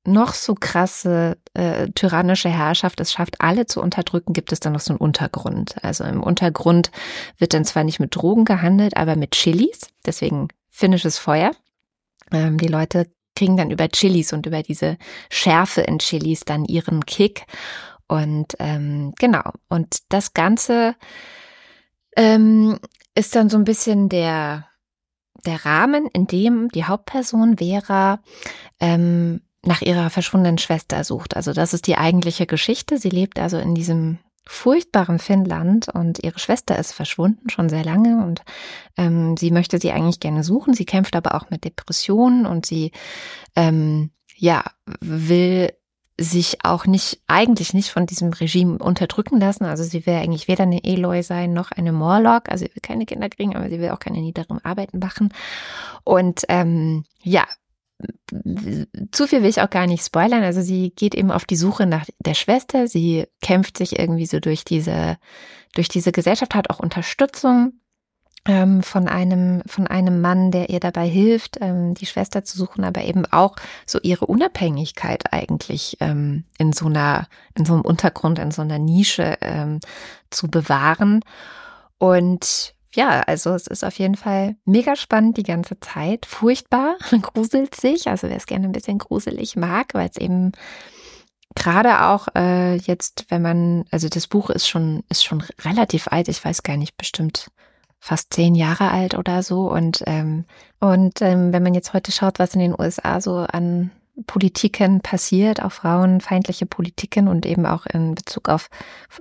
[0.04, 4.80] noch so krasse äh, tyrannische Herrschaft es schafft, alle zu unterdrücken, gibt es dann noch
[4.80, 5.76] so einen Untergrund.
[5.84, 6.90] Also im Untergrund
[7.38, 11.52] wird dann zwar nicht mit Drogen gehandelt, aber mit Chilis, deswegen finnisches Feuer.
[12.32, 14.98] Ähm, die Leute kriegen dann über Chilis und über diese
[15.30, 17.46] Schärfe in Chilis dann ihren Kick.
[18.08, 20.96] Und ähm, genau, und das Ganze
[22.16, 22.78] ähm,
[23.14, 24.66] ist dann so ein bisschen der,
[25.46, 28.20] der Rahmen, in dem die Hauptperson Vera
[28.80, 31.36] ähm, nach ihrer verschwundenen Schwester sucht.
[31.36, 32.98] Also das ist die eigentliche Geschichte.
[32.98, 38.24] Sie lebt also in diesem furchtbaren Finnland und ihre Schwester ist verschwunden schon sehr lange
[38.24, 38.42] und
[38.96, 40.74] ähm, sie möchte sie eigentlich gerne suchen.
[40.74, 42.92] Sie kämpft aber auch mit Depressionen und sie
[43.54, 44.64] ähm, ja
[45.00, 45.70] will
[46.20, 49.64] sich auch nicht, eigentlich nicht von diesem Regime unterdrücken lassen.
[49.64, 52.50] Also sie will eigentlich weder eine Eloy sein noch eine Morlock.
[52.50, 55.32] Also sie will keine Kinder kriegen, aber sie will auch keine niederen Arbeiten machen.
[56.04, 57.46] Und ähm, ja,
[59.12, 60.42] zu viel will ich auch gar nicht spoilern.
[60.42, 62.86] Also sie geht eben auf die Suche nach der Schwester.
[62.86, 65.16] Sie kämpft sich irgendwie so durch diese,
[65.74, 67.72] durch diese Gesellschaft, hat auch Unterstützung
[68.46, 72.84] ähm, von einem, von einem Mann, der ihr dabei hilft, ähm, die Schwester zu suchen,
[72.84, 78.38] aber eben auch so ihre Unabhängigkeit eigentlich ähm, in so einer, in so einem Untergrund,
[78.38, 79.80] in so einer Nische ähm,
[80.30, 81.20] zu bewahren.
[81.98, 86.26] Und ja, also es ist auf jeden Fall mega spannend die ganze Zeit.
[86.26, 88.08] Furchtbar, gruselt sich.
[88.08, 90.52] Also wer es gerne ein bisschen gruselig mag, weil es eben
[91.54, 96.28] gerade auch äh, jetzt, wenn man, also das Buch ist schon, ist schon relativ alt,
[96.28, 97.50] ich weiß gar nicht, bestimmt
[98.00, 99.70] fast zehn Jahre alt oder so.
[99.70, 100.44] Und, ähm,
[100.80, 103.90] und ähm, wenn man jetzt heute schaut, was in den USA so an
[104.26, 108.68] Politiken passiert, auch frauenfeindliche Politiken und eben auch in Bezug auf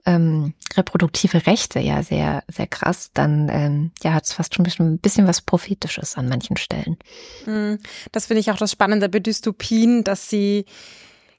[0.06, 4.66] ähm, reproduktive Rechte ja sehr, sehr krass, dann ähm, ja, hat es fast schon ein
[4.66, 6.98] bisschen, ein bisschen was Prophetisches an manchen Stellen.
[7.46, 7.80] Hm,
[8.12, 10.66] das finde ich auch das Spannende bei Dystopien, dass sie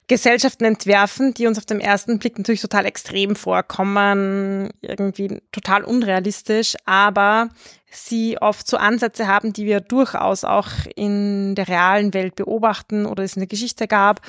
[0.07, 6.75] Gesellschaften entwerfen, die uns auf den ersten Blick natürlich total extrem vorkommen, irgendwie total unrealistisch,
[6.85, 7.49] aber
[7.89, 13.23] sie oft so Ansätze haben, die wir durchaus auch in der realen Welt beobachten oder
[13.23, 14.21] es in der Geschichte gab.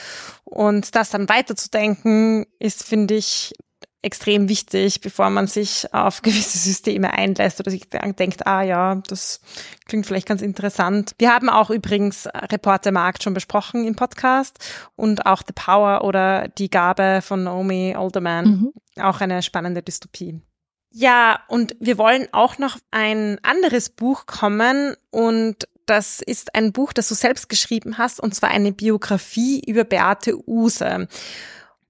[0.44, 3.52] Und das dann weiterzudenken, ist, finde ich,
[4.02, 9.40] extrem wichtig, bevor man sich auf gewisse Systeme einlässt oder sich denkt, ah ja, das
[9.86, 11.12] klingt vielleicht ganz interessant.
[11.18, 14.58] Wir haben auch übrigens Reporter Markt schon besprochen im Podcast
[14.96, 18.72] und auch The Power oder die Gabe von Naomi Alderman, mhm.
[19.02, 20.40] auch eine spannende Dystopie.
[20.94, 26.92] Ja, und wir wollen auch noch ein anderes Buch kommen und das ist ein Buch,
[26.92, 31.08] das du selbst geschrieben hast, und zwar eine Biografie über Beate Use.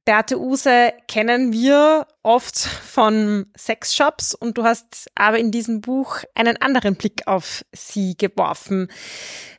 [0.05, 6.57] Beate Use kennen wir oft von Sexshops und du hast aber in diesem Buch einen
[6.61, 8.89] anderen Blick auf sie geworfen.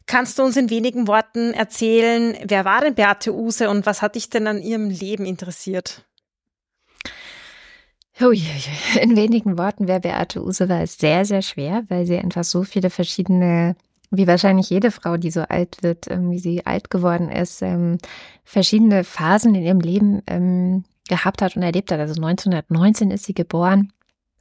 [0.05, 4.15] Kannst du uns in wenigen Worten erzählen, wer war denn Beate Use und was hat
[4.15, 6.05] dich denn an ihrem Leben interessiert?
[9.01, 12.63] In wenigen Worten, wer Beate Use war, ist sehr, sehr schwer, weil sie einfach so
[12.63, 13.75] viele verschiedene
[14.15, 17.97] wie wahrscheinlich jede Frau, die so alt wird, ähm, wie sie alt geworden ist, ähm,
[18.43, 21.99] verschiedene Phasen in ihrem Leben ähm, gehabt hat und erlebt hat.
[21.99, 23.91] Also 1919 ist sie geboren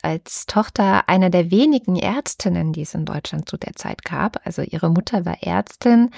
[0.03, 4.41] als Tochter einer der wenigen Ärztinnen, die es in Deutschland zu der Zeit gab.
[4.45, 6.11] Also ihre Mutter war Ärztin,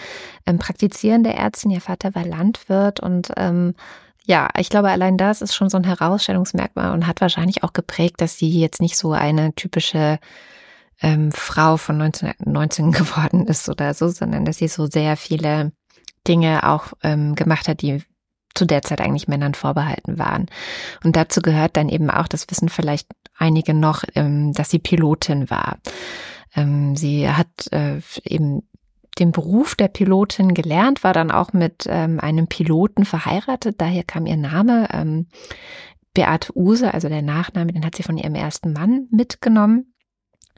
[0.47, 3.75] praktizierende Ärztin, ihr Vater war Landwirt und ähm,
[4.27, 8.23] ja, ich glaube, allein das ist schon so ein Herausstellungsmerkmal und hat wahrscheinlich auch geprägt,
[8.23, 10.19] dass sie jetzt nicht so eine typische
[11.05, 15.73] ähm, Frau von 1919 geworden ist oder so, sondern dass sie so sehr viele
[16.27, 18.03] Dinge auch ähm, gemacht hat, die
[18.55, 20.47] zu der Zeit eigentlich Männern vorbehalten waren.
[21.03, 25.51] Und dazu gehört dann eben auch, das wissen vielleicht einige noch, ähm, dass sie Pilotin
[25.51, 25.79] war.
[26.55, 28.63] Ähm, sie hat äh, eben
[29.19, 34.27] den Beruf der Pilotin gelernt, war dann auch mit ähm, einem Piloten verheiratet, daher kam
[34.27, 34.89] ihr Name.
[34.93, 35.27] Ähm,
[36.15, 39.94] Beate Use, also der Nachname, den hat sie von ihrem ersten Mann mitgenommen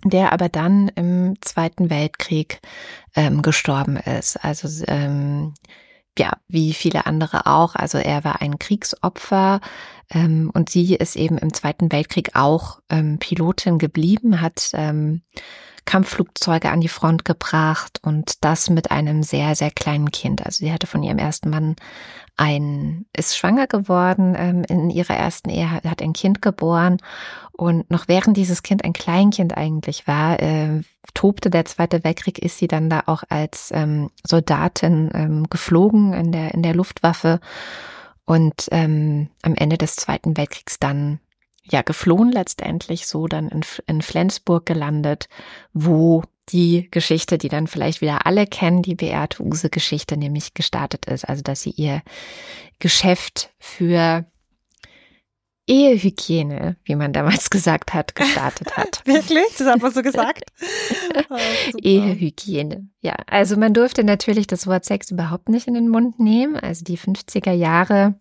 [0.05, 2.61] der aber dann im Zweiten Weltkrieg
[3.15, 4.37] ähm, gestorben ist.
[4.45, 5.55] Also ähm,
[6.19, 7.75] ja, wie viele andere auch.
[7.75, 9.61] Also er war ein Kriegsopfer
[10.11, 15.23] ähm, und sie ist eben im Zweiten Weltkrieg auch ähm, Pilotin geblieben, hat ähm,
[15.87, 20.45] Kampfflugzeuge an die Front gebracht und das mit einem sehr, sehr kleinen Kind.
[20.45, 21.77] Also sie hatte von ihrem ersten Mann
[22.37, 26.99] ein, ist schwanger geworden ähm, in ihrer ersten Ehe, hat ein Kind geboren
[27.53, 30.83] und noch während dieses Kind ein Kleinkind eigentlich war, äh,
[31.15, 36.33] tobte der Zweite Weltkrieg, ist sie dann da auch als ähm, Soldatin ähm, geflogen in
[36.33, 37.41] der, in der Luftwaffe
[38.27, 41.21] und ähm, am Ende des Zweiten Weltkriegs dann
[41.71, 45.29] ja geflohen letztendlich, so dann in, in Flensburg gelandet,
[45.73, 51.07] wo die Geschichte, die dann vielleicht wieder alle kennen, die Beate Use Geschichte nämlich gestartet
[51.07, 51.29] ist.
[51.29, 52.03] Also, dass sie ihr
[52.79, 54.25] Geschäft für
[55.67, 59.03] Ehehygiene, wie man damals gesagt hat, gestartet hat.
[59.07, 59.57] Wirklich?
[59.59, 60.51] Das hat man so gesagt?
[61.29, 62.89] Oh, Ehehygiene.
[63.01, 66.57] Ja, also man durfte natürlich das Wort Sex überhaupt nicht in den Mund nehmen.
[66.57, 68.15] Also die 50er Jahre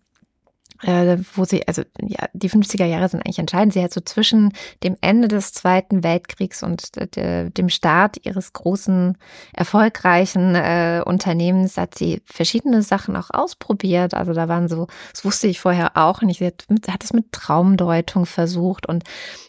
[0.82, 3.72] äh, wo sie, also ja, die 50er Jahre sind eigentlich entscheidend.
[3.72, 9.16] Sie hat so zwischen dem Ende des Zweiten Weltkriegs und de, dem Start ihres großen,
[9.52, 14.14] erfolgreichen äh, Unternehmens hat sie verschiedene Sachen auch ausprobiert.
[14.14, 16.38] Also da waren so, das wusste ich vorher auch nicht.
[16.38, 19.04] Sie hat, hat es mit Traumdeutung versucht und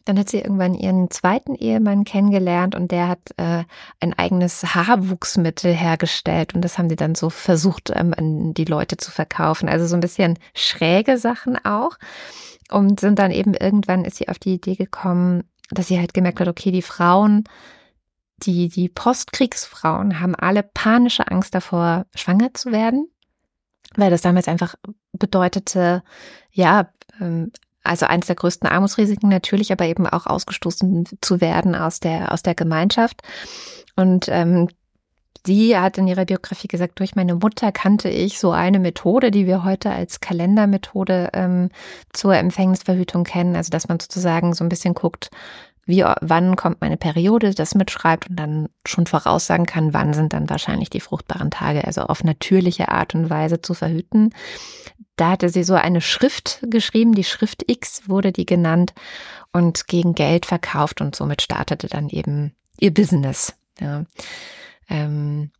[0.05, 3.63] dann hat sie irgendwann ihren zweiten Ehemann kennengelernt und der hat äh,
[3.99, 8.97] ein eigenes Haarwuchsmittel hergestellt und das haben sie dann so versucht, ähm, an die Leute
[8.97, 9.67] zu verkaufen.
[9.67, 11.97] Also so ein bisschen schräge Sachen auch.
[12.69, 16.39] Und sind dann eben irgendwann ist sie auf die Idee gekommen, dass sie halt gemerkt
[16.39, 17.45] hat, okay, die Frauen,
[18.37, 23.09] die, die Postkriegsfrauen haben alle panische Angst davor, schwanger zu werden,
[23.95, 24.75] weil das damals einfach
[25.13, 26.03] bedeutete,
[26.51, 27.51] ja, ähm,
[27.83, 32.43] also eines der größten Armutsrisiken natürlich, aber eben auch ausgestoßen zu werden aus der, aus
[32.43, 33.21] der Gemeinschaft.
[33.95, 34.67] Und ähm,
[35.47, 39.47] Sie hat in ihrer Biografie gesagt, durch meine Mutter kannte ich so eine Methode, die
[39.47, 41.69] wir heute als Kalendermethode ähm,
[42.11, 43.55] zur Empfängnisverhütung kennen.
[43.55, 45.31] Also dass man sozusagen so ein bisschen guckt,
[45.85, 50.49] wie, wann kommt meine Periode, das mitschreibt und dann schon voraussagen kann, wann sind dann
[50.49, 54.33] wahrscheinlich die fruchtbaren Tage, also auf natürliche Art und Weise zu verhüten.
[55.15, 58.93] Da hatte sie so eine Schrift geschrieben, die Schrift X wurde die genannt
[59.53, 63.53] und gegen Geld verkauft und somit startete dann eben ihr Business.
[63.79, 64.03] Ja.
[64.89, 65.51] Ähm,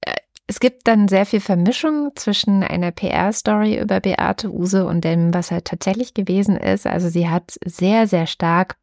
[0.00, 0.14] äh,
[0.46, 5.50] es gibt dann sehr viel Vermischung zwischen einer PR-Story über Beate Use und dem, was
[5.50, 6.86] halt tatsächlich gewesen ist.
[6.86, 8.76] Also sie hat sehr, sehr stark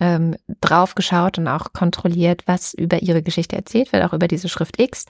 [0.00, 4.48] ähm, drauf geschaut und auch kontrolliert, was über ihre Geschichte erzählt wird, auch über diese
[4.48, 5.06] Schrift X.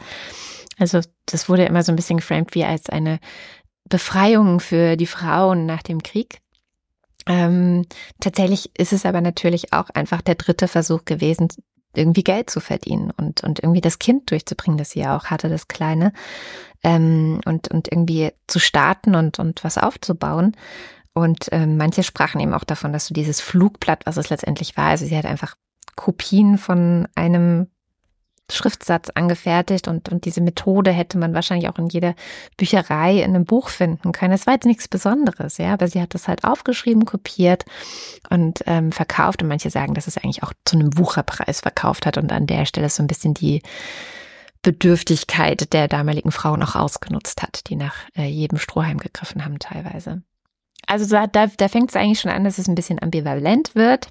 [0.79, 3.21] Also das wurde immer so ein bisschen geframed wie als eine
[3.89, 6.41] Befreiung für die Frauen nach dem Krieg.
[7.27, 7.85] Ähm,
[8.21, 11.49] tatsächlich ist es aber natürlich auch einfach der dritte Versuch gewesen,
[11.95, 15.49] irgendwie Geld zu verdienen und, und irgendwie das Kind durchzubringen, das sie ja auch hatte,
[15.49, 16.13] das Kleine,
[16.85, 20.57] ähm, und, und irgendwie zu starten und, und was aufzubauen.
[21.15, 24.87] Und äh, manche sprachen eben auch davon, dass so dieses Flugblatt, was es letztendlich war,
[24.87, 25.57] also sie hat einfach
[25.97, 27.69] Kopien von einem
[28.51, 32.15] Schriftsatz angefertigt und, und diese Methode hätte man wahrscheinlich auch in jeder
[32.57, 34.33] Bücherei in einem Buch finden können.
[34.33, 37.65] Es war jetzt nichts Besonderes, ja, aber sie hat das halt aufgeschrieben, kopiert
[38.31, 39.43] und ähm, verkauft.
[39.43, 42.65] Und manche sagen, dass es eigentlich auch zu einem Wucherpreis verkauft hat und an der
[42.65, 43.63] Stelle so ein bisschen die
[44.63, 50.23] Bedürftigkeit der damaligen Frauen auch ausgenutzt hat, die nach äh, jedem Strohhalm gegriffen haben teilweise.
[50.87, 54.09] Also da, da, da fängt es eigentlich schon an, dass es ein bisschen ambivalent wird.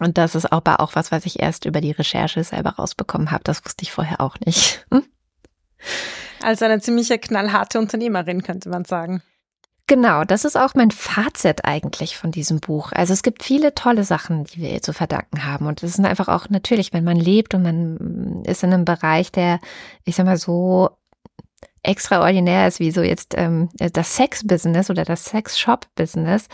[0.00, 3.44] Und das ist aber auch was, was ich erst über die Recherche selber rausbekommen habe.
[3.44, 4.86] Das wusste ich vorher auch nicht.
[4.92, 5.04] Hm?
[6.42, 9.22] Also eine ziemliche knallharte Unternehmerin, könnte man sagen.
[9.88, 12.92] Genau, das ist auch mein Fazit eigentlich von diesem Buch.
[12.92, 15.66] Also es gibt viele tolle Sachen, die wir ihr zu verdanken haben.
[15.66, 19.32] Und es ist einfach auch natürlich, wenn man lebt und man ist in einem Bereich,
[19.32, 19.60] der,
[20.04, 20.90] ich sag mal so,
[21.82, 26.48] extraordinär ist, wie so jetzt ähm, das Sex-Business oder das Sex-Shop-Business,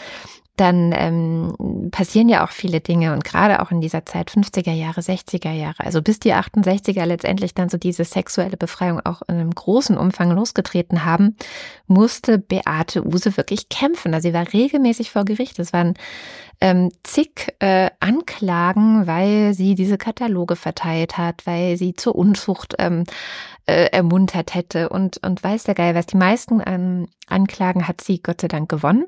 [0.57, 5.01] dann ähm, passieren ja auch viele Dinge und gerade auch in dieser Zeit 50er Jahre,
[5.01, 9.51] 60er Jahre, also bis die 68er letztendlich dann so diese sexuelle Befreiung auch in einem
[9.51, 11.37] großen Umfang losgetreten haben,
[11.88, 14.14] musste Beate Use wirklich kämpfen.
[14.14, 15.59] Also sie war regelmäßig vor Gericht.
[15.59, 15.95] Es waren
[16.61, 23.05] ähm, zig äh, Anklagen, weil sie diese Kataloge verteilt hat, weil sie zur Unzucht ähm,
[23.67, 26.07] äh, ermuntert hätte und, und weiß der Geil was.
[26.07, 29.07] Die meisten ähm, Anklagen hat sie Gott sei Dank gewonnen.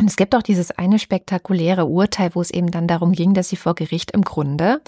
[0.00, 3.50] Und es gibt auch dieses eine spektakuläre Urteil, wo es eben dann darum ging, dass
[3.50, 4.80] sie vor Gericht im Grunde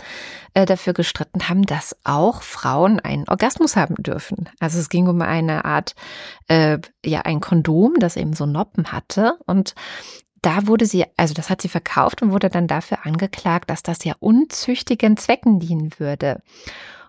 [0.54, 4.48] äh, dafür gestritten haben, dass auch Frauen einen Orgasmus haben dürfen.
[4.58, 5.94] Also es ging um eine Art,
[6.48, 9.36] äh, ja, ein Kondom, das eben so Noppen hatte.
[9.44, 9.74] Und
[10.40, 14.04] da wurde sie, also das hat sie verkauft und wurde dann dafür angeklagt, dass das
[14.04, 16.40] ja unzüchtigen Zwecken dienen würde.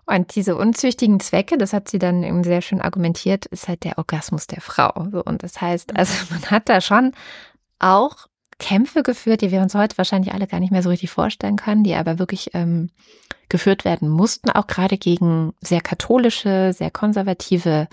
[0.05, 3.97] Und diese unzüchtigen Zwecke, das hat sie dann eben sehr schön argumentiert, ist halt der
[3.97, 4.91] Orgasmus der Frau.
[5.23, 7.13] Und das heißt, also man hat da schon
[7.83, 8.27] auch
[8.59, 11.83] Kämpfe geführt, die wir uns heute wahrscheinlich alle gar nicht mehr so richtig vorstellen können,
[11.83, 12.89] die aber wirklich ähm,
[13.49, 17.87] geführt werden mussten, auch gerade gegen sehr katholische, sehr konservative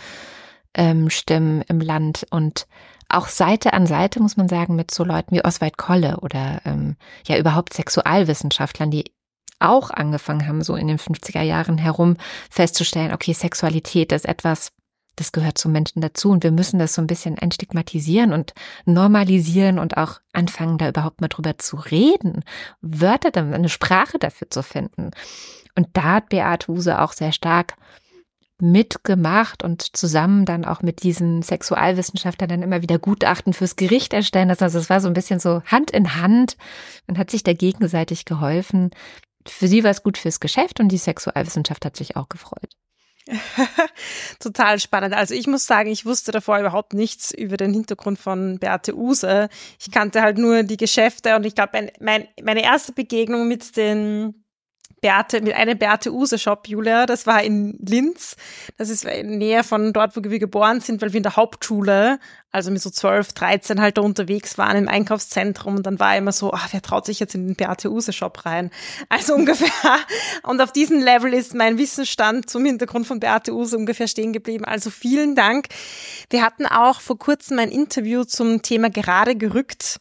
[0.74, 2.26] ähm, Stimmen im Land.
[2.30, 2.66] Und
[3.08, 6.96] auch Seite an Seite, muss man sagen, mit so Leuten wie Oswald Kolle oder ähm,
[7.26, 9.04] ja überhaupt Sexualwissenschaftlern, die
[9.58, 12.16] auch angefangen haben, so in den 50er Jahren herum
[12.48, 14.72] festzustellen, okay, Sexualität ist etwas,
[15.20, 18.54] das gehört zum Menschen dazu und wir müssen das so ein bisschen entstigmatisieren und
[18.86, 22.42] normalisieren und auch anfangen, da überhaupt mal drüber zu reden,
[22.80, 25.10] Wörter, eine Sprache dafür zu finden.
[25.76, 27.74] Und da hat Beate Huse auch sehr stark
[28.60, 34.50] mitgemacht und zusammen dann auch mit diesen Sexualwissenschaftlern dann immer wieder Gutachten fürs Gericht erstellen.
[34.50, 36.56] Also es war so ein bisschen so Hand in Hand.
[37.06, 38.90] Man hat sich da gegenseitig geholfen.
[39.46, 42.79] Für sie war es gut fürs Geschäft und die Sexualwissenschaft hat sich auch gefreut.
[44.40, 45.14] Total spannend.
[45.14, 49.48] Also ich muss sagen, ich wusste davor überhaupt nichts über den Hintergrund von Beate Use.
[49.78, 53.76] Ich kannte halt nur die Geschäfte und ich glaube, mein, mein, meine erste Begegnung mit
[53.76, 54.44] den
[55.00, 57.06] Beate, mit einem Beate Use Shop, Julia.
[57.06, 58.36] Das war in Linz.
[58.76, 62.18] Das ist in Nähe von dort, wo wir geboren sind, weil wir in der Hauptschule,
[62.52, 66.32] also mit so 12, 13 halt da unterwegs waren im Einkaufszentrum und dann war immer
[66.32, 68.70] so, ach, wer traut sich jetzt in den Beate Use Shop rein?
[69.08, 69.70] Also ungefähr.
[70.42, 74.64] Und auf diesem Level ist mein Wissensstand zum Hintergrund von Beate Use ungefähr stehen geblieben.
[74.64, 75.68] Also vielen Dank.
[76.28, 80.00] Wir hatten auch vor kurzem ein Interview zum Thema gerade gerückt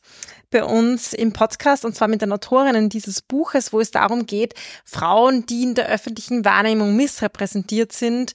[0.50, 4.54] bei uns im Podcast und zwar mit den Autorinnen dieses Buches, wo es darum geht,
[4.84, 8.34] Frauen, die in der öffentlichen Wahrnehmung missrepräsentiert sind,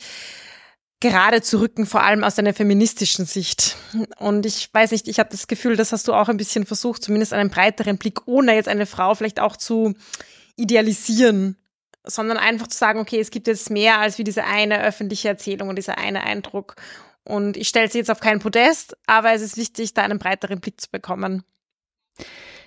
[1.01, 3.77] gerade zu rücken, vor allem aus einer feministischen Sicht.
[4.19, 7.03] Und ich weiß nicht, ich habe das Gefühl, das hast du auch ein bisschen versucht,
[7.03, 9.95] zumindest einen breiteren Blick, ohne jetzt eine Frau vielleicht auch zu
[10.57, 11.57] idealisieren,
[12.05, 15.69] sondern einfach zu sagen, okay, es gibt jetzt mehr als wie diese eine öffentliche Erzählung
[15.69, 16.77] und dieser eine Eindruck.
[17.25, 20.61] Und ich stelle sie jetzt auf keinen Podest, aber es ist wichtig, da einen breiteren
[20.61, 21.45] Blick zu bekommen.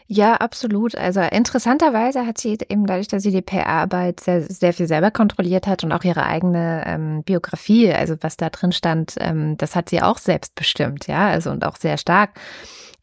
[0.09, 0.95] Ja, absolut.
[0.95, 5.67] Also interessanterweise hat sie eben dadurch, dass sie die PR-Arbeit sehr, sehr viel selber kontrolliert
[5.67, 9.89] hat und auch ihre eigene ähm, Biografie, also was da drin stand, ähm, das hat
[9.89, 12.29] sie auch selbst bestimmt, ja, also und auch sehr stark.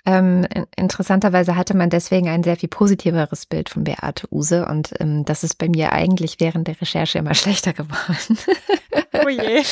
[0.07, 5.25] Ähm, interessanterweise hatte man deswegen ein sehr viel positiveres Bild von Beate Use und ähm,
[5.25, 8.39] das ist bei mir eigentlich während der Recherche immer schlechter geworden.
[9.15, 9.63] oh je.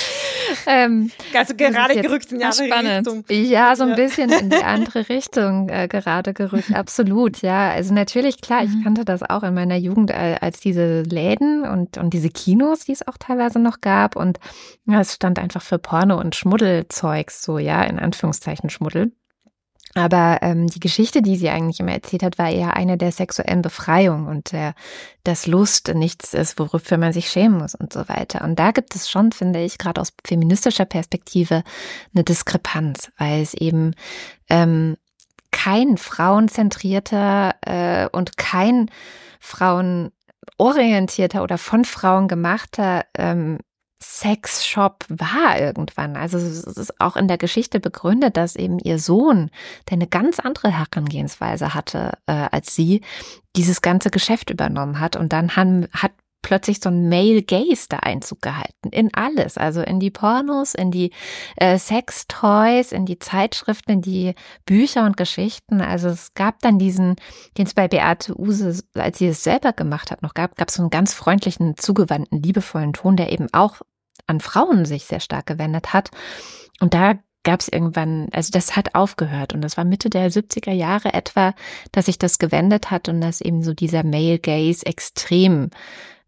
[0.67, 3.07] ähm, also gerade gerückt in die andere spannend.
[3.09, 3.25] Richtung.
[3.29, 7.43] Ja, so ein bisschen in die andere Richtung äh, gerade gerückt, absolut.
[7.43, 8.85] Ja, also natürlich, klar, ich mhm.
[8.85, 12.93] kannte das auch in meiner Jugend äh, als diese Läden und, und diese Kinos, die
[12.93, 14.41] es auch teilweise noch gab und
[14.87, 19.13] ja, es stand einfach für Porno und Schmuddelzeugs, so ja, in Anführungszeichen Schmuddel.
[19.95, 23.61] Aber ähm, die Geschichte, die sie eigentlich immer erzählt hat, war eher eine der sexuellen
[23.61, 24.75] Befreiung und der,
[25.23, 28.43] dass Lust nichts ist, worüber man sich schämen muss und so weiter.
[28.43, 31.63] Und da gibt es schon, finde ich, gerade aus feministischer Perspektive
[32.15, 33.95] eine Diskrepanz, weil es eben
[34.49, 34.97] ähm,
[35.51, 38.91] kein frauenzentrierter äh, und kein
[39.41, 43.59] frauenorientierter oder von Frauen gemachter ähm,
[44.03, 46.17] Sexshop war irgendwann.
[46.17, 49.51] Also es ist auch in der Geschichte begründet, dass eben ihr Sohn,
[49.89, 53.03] der eine ganz andere Herangehensweise hatte äh, als sie,
[53.57, 55.17] dieses ganze Geschäft übernommen hat.
[55.17, 58.91] Und dann haben, hat plötzlich so ein Male Gaze da Einzug gehalten.
[58.91, 59.57] In alles.
[59.57, 61.13] Also in die Pornos, in die
[61.57, 64.35] äh, Sextoys, in die Zeitschriften, in die
[64.67, 65.81] Bücher und Geschichten.
[65.81, 67.17] Also es gab dann diesen,
[67.57, 70.75] den es bei Beate Use, als sie es selber gemacht hat, noch gab, gab es
[70.75, 73.77] so einen ganz freundlichen, zugewandten, liebevollen Ton, der eben auch
[74.27, 76.11] an Frauen sich sehr stark gewendet hat.
[76.81, 80.73] Und da gab es irgendwann, also das hat aufgehört und das war Mitte der 70er
[80.73, 81.55] Jahre etwa,
[81.91, 85.71] dass sich das gewendet hat und dass eben so dieser Male Gaze extrem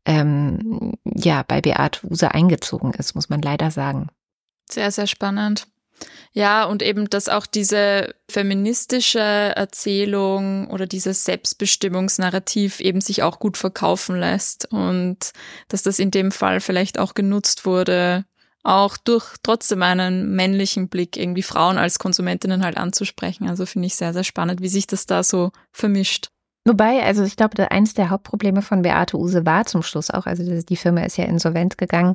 [0.06, 4.08] ähm, ja bei Beate Use eingezogen ist, muss man leider sagen.
[4.70, 5.68] Sehr, sehr spannend.
[6.32, 13.56] Ja, und eben, dass auch diese feministische Erzählung oder dieses Selbstbestimmungsnarrativ eben sich auch gut
[13.56, 15.32] verkaufen lässt und
[15.68, 18.24] dass das in dem Fall vielleicht auch genutzt wurde,
[18.64, 23.48] auch durch trotzdem einen männlichen Blick irgendwie Frauen als Konsumentinnen halt anzusprechen.
[23.48, 26.28] Also finde ich sehr, sehr spannend, wie sich das da so vermischt.
[26.66, 30.42] Wobei, also ich glaube, eines der Hauptprobleme von Beate Use war zum Schluss auch, also
[30.62, 32.14] die Firma ist ja insolvent gegangen,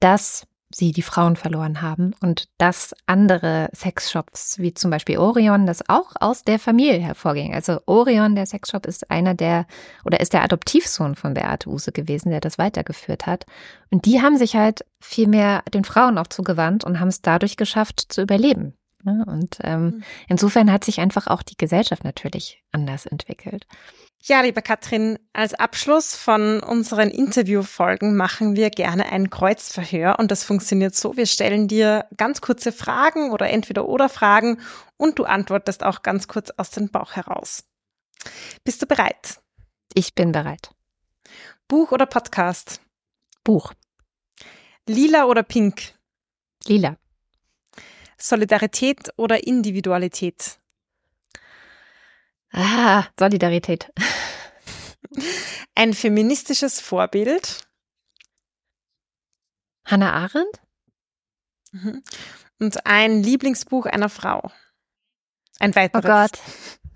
[0.00, 5.88] dass sie die Frauen verloren haben und dass andere Sexshops wie zum Beispiel Orion das
[5.88, 7.54] auch aus der Familie hervorging.
[7.54, 9.66] Also Orion, der Sexshop, ist einer der
[10.04, 13.46] oder ist der Adoptivsohn von Beate Use gewesen, der das weitergeführt hat.
[13.90, 17.56] Und die haben sich halt viel mehr den Frauen auch zugewandt und haben es dadurch
[17.56, 18.74] geschafft zu überleben.
[19.04, 19.24] Ne?
[19.26, 20.04] Und ähm, mhm.
[20.28, 23.66] insofern hat sich einfach auch die Gesellschaft natürlich anders entwickelt.
[24.22, 30.44] Ja, liebe Katrin, als Abschluss von unseren Interviewfolgen machen wir gerne ein Kreuzverhör und das
[30.44, 31.18] funktioniert so.
[31.18, 34.58] Wir stellen dir ganz kurze Fragen oder entweder oder Fragen
[34.96, 37.64] und du antwortest auch ganz kurz aus dem Bauch heraus.
[38.64, 39.40] Bist du bereit?
[39.92, 40.70] Ich bin bereit.
[41.68, 42.80] Buch oder Podcast?
[43.42, 43.74] Buch.
[44.88, 45.94] Lila oder pink?
[46.66, 46.96] Lila.
[48.24, 50.58] Solidarität oder Individualität?
[52.52, 53.92] Ah, Solidarität.
[55.74, 57.66] Ein feministisches Vorbild?
[59.84, 60.60] Hannah Arendt?
[61.72, 62.02] Mhm.
[62.60, 64.50] Und ein Lieblingsbuch einer Frau?
[65.58, 66.04] Ein weiteres?
[66.04, 66.38] Oh Gott,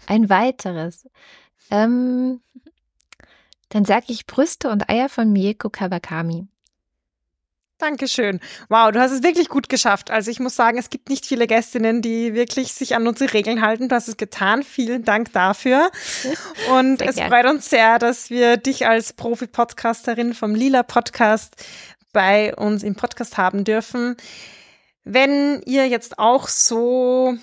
[0.06, 1.06] ein weiteres.
[1.70, 2.40] Ähm,
[3.68, 6.48] dann sage ich Brüste und Eier von Mieko Kawakami.
[7.78, 8.40] Dankeschön.
[8.68, 10.10] Wow, du hast es wirklich gut geschafft.
[10.10, 13.62] Also ich muss sagen, es gibt nicht viele Gästinnen, die wirklich sich an unsere Regeln
[13.62, 13.88] halten.
[13.88, 14.64] Du hast es getan.
[14.64, 15.90] Vielen Dank dafür.
[16.72, 17.30] Und sehr es gern.
[17.30, 21.54] freut uns sehr, dass wir dich als Profi-Podcasterin vom Lila Podcast
[22.12, 24.16] bei uns im Podcast haben dürfen.
[25.04, 27.36] Wenn ihr jetzt auch so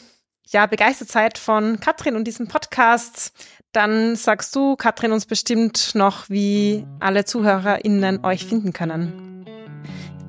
[0.48, 3.32] ja, begeistert seid von Katrin und diesem Podcast,
[3.72, 9.35] dann sagst du, Katrin, uns bestimmt noch, wie alle ZuhörerInnen euch finden können.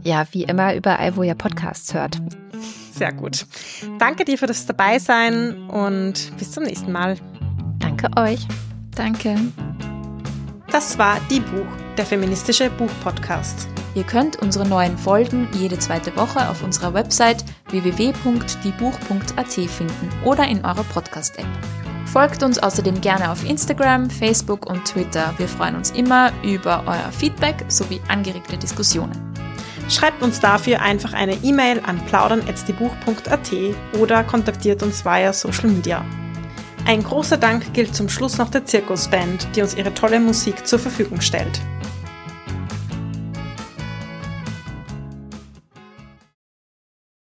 [0.06, 2.18] Ja, wie immer überall, wo ihr Podcasts hört.
[2.92, 3.44] Sehr gut.
[3.98, 7.16] Danke dir für das Dabeisein und bis zum nächsten Mal.
[7.80, 8.46] Danke euch.
[8.94, 9.34] Danke.
[10.70, 11.66] Das war Die Buch,
[11.98, 13.66] der feministische Buchpodcast.
[13.96, 20.64] Ihr könnt unsere neuen Folgen jede zweite Woche auf unserer Website www.diebuch.at finden oder in
[20.64, 21.48] eurer Podcast-App.
[22.04, 25.34] Folgt uns außerdem gerne auf Instagram, Facebook und Twitter.
[25.38, 29.25] Wir freuen uns immer über euer Feedback sowie angeregte Diskussionen.
[29.88, 33.52] Schreibt uns dafür einfach eine E-Mail an plaudern.at
[33.98, 36.04] oder kontaktiert uns via Social Media.
[36.86, 40.78] Ein großer Dank gilt zum Schluss noch der Zirkusband, die uns ihre tolle Musik zur
[40.78, 41.60] Verfügung stellt.